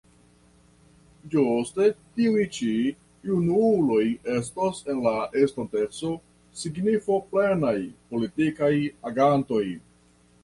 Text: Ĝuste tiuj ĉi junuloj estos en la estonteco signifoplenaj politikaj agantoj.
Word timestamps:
Ĝuste 1.33 1.89
tiuj 2.19 2.45
ĉi 2.55 2.69
junuloj 3.31 4.01
estos 4.37 4.79
en 4.93 5.03
la 5.09 5.13
estonteco 5.43 6.11
signifoplenaj 6.63 7.77
politikaj 8.15 8.73
agantoj. 9.11 9.65